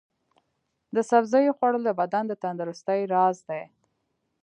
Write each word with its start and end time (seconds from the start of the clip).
د 0.95 0.97
سبزیو 1.09 1.55
خوړل 1.57 1.83
د 1.85 1.91
بدن 2.01 2.23
د 2.27 2.33
تندرستۍ 2.43 3.01
راز 3.13 3.37
دی. 3.49 3.63